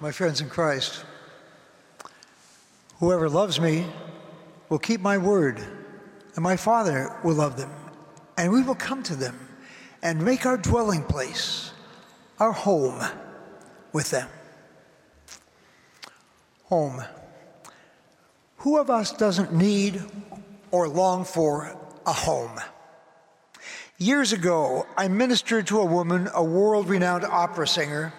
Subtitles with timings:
[0.00, 1.04] my friends in Christ.
[3.00, 3.86] Whoever loves me
[4.70, 5.58] will keep my word,
[6.34, 7.70] and my Father will love them,
[8.38, 9.38] and we will come to them
[10.02, 11.72] and make our dwelling place,
[12.38, 13.02] our home,
[13.92, 14.28] with them.
[16.64, 17.02] Home.
[18.58, 20.02] Who of us doesn't need
[20.70, 21.76] or long for
[22.06, 22.58] a home?
[23.98, 28.14] Years ago, I ministered to a woman, a world renowned opera singer,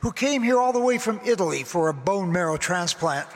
[0.00, 3.28] who came here all the way from Italy for a bone marrow transplant.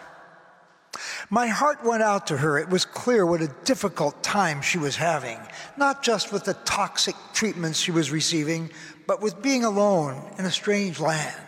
[1.30, 2.58] My heart went out to her.
[2.58, 5.38] It was clear what a difficult time she was having,
[5.76, 8.70] not just with the toxic treatments she was receiving,
[9.06, 11.40] but with being alone in a strange land,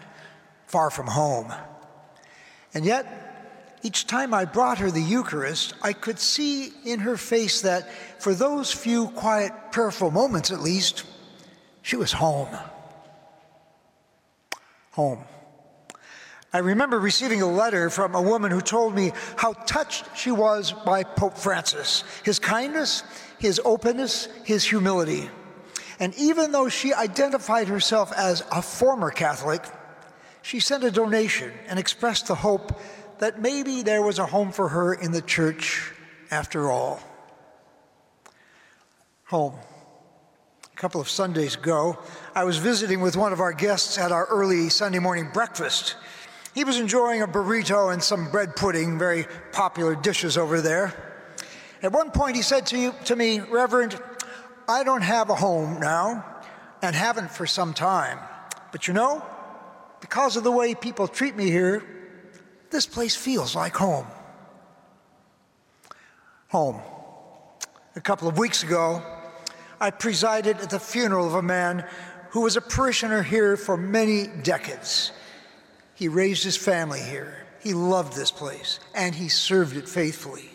[0.67, 1.53] far from home.
[2.73, 3.25] And yet,
[3.83, 8.35] each time I brought her the Eucharist, I could see in her face that for
[8.35, 11.05] those few quiet, prayerful moments at least,
[11.83, 12.49] she was home.
[14.95, 15.25] Home.
[16.53, 20.71] I remember receiving a letter from a woman who told me how touched she was
[20.71, 23.03] by Pope Francis, his kindness,
[23.41, 25.29] his openness, his humility.
[25.99, 29.65] And even though she identified herself as a former Catholic,
[30.43, 32.81] she sent a donation and expressed the hope
[33.19, 35.93] that maybe there was a home for her in the church
[36.31, 37.01] after all.
[39.25, 39.55] Home.
[40.85, 41.99] Couple of Sundays ago,
[42.35, 45.97] I was visiting with one of our guests at our early Sunday morning breakfast.
[46.55, 50.93] He was enjoying a burrito and some bread pudding, very popular dishes over there.
[51.83, 53.99] At one point, he said to, you, to me, Reverend,
[54.69, 56.23] I don't have a home now
[56.83, 58.19] and haven't for some time.
[58.71, 59.25] But you know,
[60.03, 61.83] because of the way people treat me here,
[62.69, 64.07] this place feels like home.
[66.49, 66.79] Home.
[67.97, 69.03] A couple of weeks ago,
[69.85, 71.87] I presided at the funeral of a man
[72.31, 75.13] who was a parishioner here for many decades.
[75.95, 77.45] He raised his family here.
[77.61, 80.49] He loved this place, and he served it faithfully.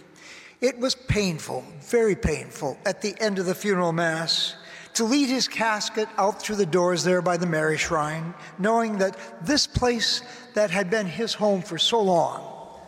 [0.61, 4.55] It was painful, very painful, at the end of the funeral mass
[4.95, 9.45] to lead his casket out through the doors there by the Mary Shrine, knowing that
[9.45, 10.23] this place
[10.55, 12.79] that had been his home for so long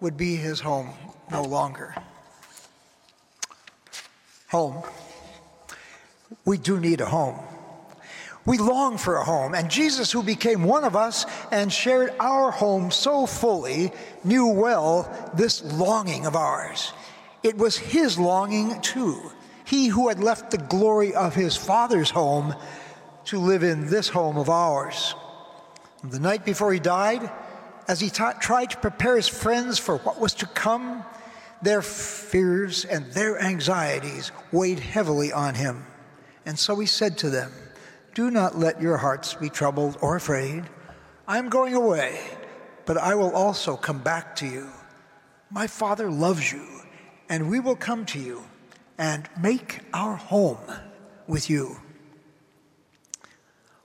[0.00, 0.90] would be his home
[1.30, 1.94] no longer.
[4.48, 4.82] Home.
[6.44, 7.38] We do need a home.
[8.46, 12.50] We long for a home, and Jesus, who became one of us and shared our
[12.50, 13.92] home so fully,
[14.24, 16.92] knew well this longing of ours.
[17.42, 19.32] It was his longing too
[19.68, 22.54] he who had left the glory of his father's home
[23.26, 25.14] to live in this home of ours.
[26.02, 27.30] The night before he died,
[27.86, 31.04] as he tried to prepare his friends for what was to come,
[31.60, 35.84] their fears and their anxieties weighed heavily on him.
[36.48, 37.52] And so he said to them,
[38.14, 40.64] Do not let your hearts be troubled or afraid.
[41.28, 42.18] I am going away,
[42.86, 44.66] but I will also come back to you.
[45.50, 46.66] My Father loves you,
[47.28, 48.44] and we will come to you
[48.96, 50.56] and make our home
[51.26, 51.76] with you.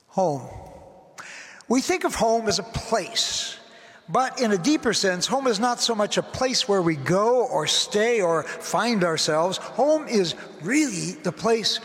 [0.08, 0.48] Home.
[1.68, 3.58] We think of home as a place,
[4.08, 7.46] but in a deeper sense, home is not so much a place where we go
[7.46, 9.58] or stay or find ourselves.
[9.58, 11.82] Home is really the place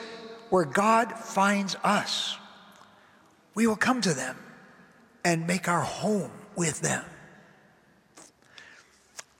[0.50, 2.36] where God finds us.
[3.54, 4.36] We will come to them
[5.24, 7.04] and make our home with them.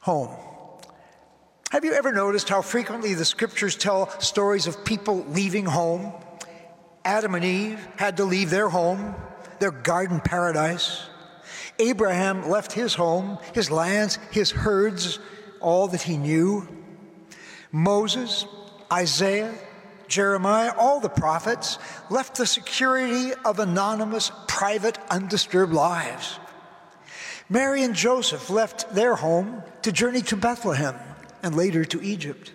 [0.01, 0.35] Home.
[1.71, 6.13] Have you ever noticed how frequently the scriptures tell stories of people leaving home?
[7.05, 9.15] Adam and Eve had to leave their home,
[9.61, 11.07] their garden paradise.
[11.79, 15.19] Abraham left his home, his lands, his herds,
[15.61, 16.67] all that he knew.
[17.71, 18.47] Moses,
[18.93, 19.55] Isaiah,
[20.09, 21.79] Jeremiah, all the prophets
[22.11, 26.39] left the security of anonymous, private, undisturbed lives.
[27.49, 30.97] Mary and Joseph left their home to journey to Bethlehem
[31.43, 32.53] and later to Egypt.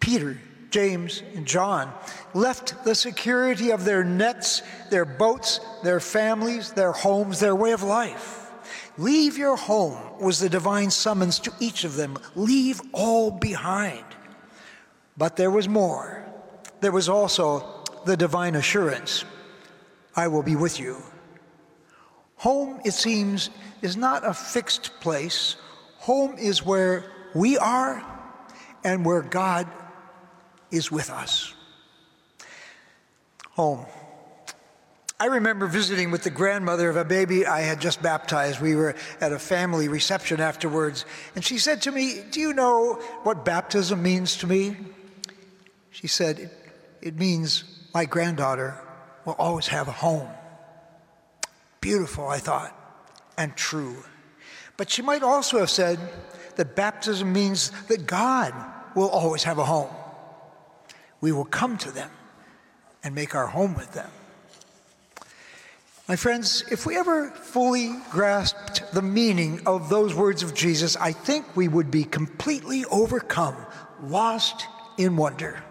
[0.00, 0.38] Peter,
[0.70, 1.92] James, and John
[2.34, 7.82] left the security of their nets, their boats, their families, their homes, their way of
[7.82, 8.50] life.
[8.98, 12.18] Leave your home was the divine summons to each of them.
[12.34, 14.04] Leave all behind.
[15.16, 16.24] But there was more.
[16.80, 19.24] There was also the divine assurance
[20.14, 20.96] I will be with you.
[22.36, 23.50] Home, it seems,
[23.82, 25.56] is not a fixed place.
[25.98, 27.04] Home is where
[27.34, 28.04] we are
[28.84, 29.66] and where God
[30.70, 31.52] is with us.
[33.50, 33.86] Home.
[35.20, 38.60] I remember visiting with the grandmother of a baby I had just baptized.
[38.60, 41.04] We were at a family reception afterwards,
[41.34, 42.94] and she said to me, Do you know
[43.24, 44.76] what baptism means to me?
[45.90, 46.52] She said,
[47.02, 47.64] it means
[47.94, 48.80] my granddaughter
[49.24, 50.28] will always have a home.
[51.80, 52.74] Beautiful, I thought.
[53.36, 54.04] and true.
[54.76, 55.98] But she might also have said
[56.56, 58.52] that baptism means that God
[58.96, 59.90] will always have a home.
[61.20, 62.10] We will come to them
[63.04, 64.10] and make our home with them.
[66.08, 71.12] My friends, if we ever fully grasped the meaning of those words of Jesus, I
[71.12, 73.56] think we would be completely overcome,
[74.02, 74.66] lost
[74.96, 75.62] in wonder.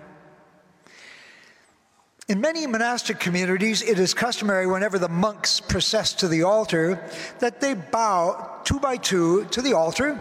[2.28, 7.02] In many monastic communities, it is customary whenever the monks process to the altar
[7.40, 10.20] that they bow two by two to the altar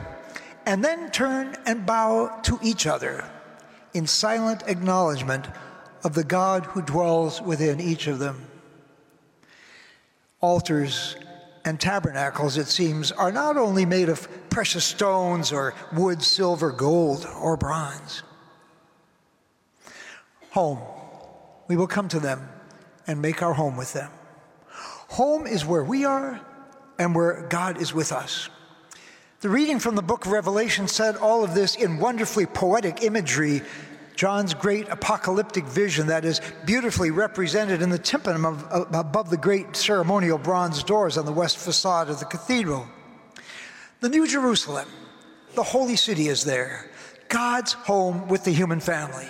[0.66, 3.28] and then turn and bow to each other
[3.92, 5.48] in silent acknowledgement
[6.04, 8.46] of the God who dwells within each of them.
[10.40, 11.16] Altars
[11.64, 17.26] and tabernacles, it seems, are not only made of precious stones or wood, silver, gold,
[17.40, 18.22] or bronze.
[20.50, 20.78] Home
[21.68, 22.48] we will come to them
[23.06, 24.10] and make our home with them.
[25.10, 26.40] Home is where we are
[26.98, 28.48] and where God is with us.
[29.40, 33.62] The reading from the book of Revelation said all of this in wonderfully poetic imagery.
[34.16, 39.76] John's great apocalyptic vision that is beautifully represented in the tympanum of, above the great
[39.76, 42.88] ceremonial bronze doors on the west facade of the cathedral.
[44.00, 44.88] The New Jerusalem,
[45.54, 46.90] the holy city, is there,
[47.28, 49.28] God's home with the human family.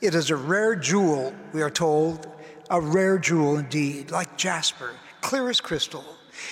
[0.00, 2.28] It is a rare jewel, we are told,
[2.70, 6.04] a rare jewel indeed, like jasper, clear as crystal.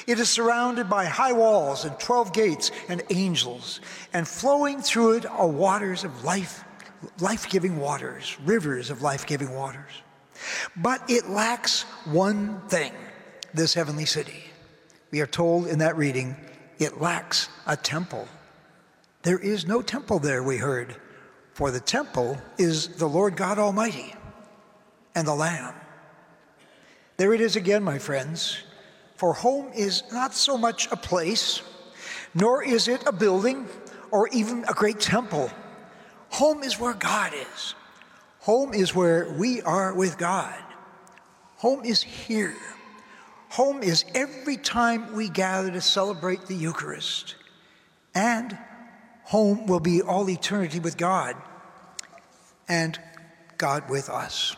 [0.09, 3.81] It is surrounded by high walls and 12 gates and angels,
[4.13, 6.65] and flowing through it are waters of life,
[7.21, 9.93] life giving waters, rivers of life giving waters.
[10.77, 12.93] But it lacks one thing,
[13.55, 14.43] this heavenly city.
[15.13, 16.37] We are told in that reading,
[16.81, 18.27] it lacks a temple.
[19.23, 20.97] There is no temple there, we heard.
[21.57, 24.15] For the temple is the Lord God Almighty
[25.15, 25.73] and the Lamb.
[27.17, 28.59] There it is again, my friends.
[29.15, 31.63] For home is not so much a place,
[32.35, 33.67] nor is it a building
[34.11, 35.51] or even a great temple.
[36.29, 37.75] Home is where God is.
[38.41, 40.63] Home is where we are with God.
[41.57, 42.55] Home is here.
[43.53, 47.35] Home is every time we gather to celebrate the Eucharist.
[48.15, 48.59] And
[49.27, 51.37] home will be all eternity with God
[52.69, 52.99] and
[53.59, 54.57] God with us.